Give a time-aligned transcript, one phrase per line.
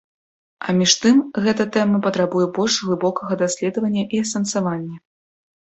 [0.67, 4.95] А між тым, гэта тэма патрабуе больш глыбокага даследавання і асэнсавання.